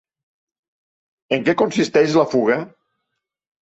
En 1.39 1.47
què 1.51 1.57
consisteix 1.63 2.19
la 2.19 2.29
fuga? 2.35 2.61